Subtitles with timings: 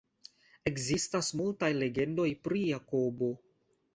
[0.71, 3.29] Ekzistas multaj legendoj pri Jakobo.